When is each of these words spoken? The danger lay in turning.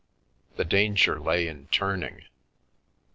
The 0.55 0.65
danger 0.65 1.19
lay 1.19 1.47
in 1.47 1.67
turning. 1.67 2.25